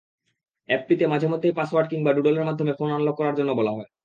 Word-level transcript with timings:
অ্যাপটিতে 0.69 1.05
মাঝেমধ্যেই 1.07 1.57
পাসওয়ার্ড 1.57 1.87
কিংবা 1.89 2.11
ডুডলের 2.13 2.47
মাধ্যমে 2.49 2.73
ফোন 2.73 2.89
আনলক 2.91 3.15
করার 3.17 3.37
জন্য 3.39 3.51
বলা 3.59 3.71
হয়। 3.71 3.89